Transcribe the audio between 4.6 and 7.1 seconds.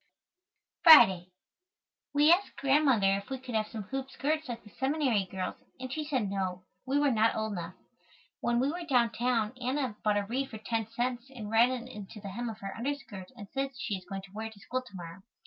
the seminary girls and she said no, we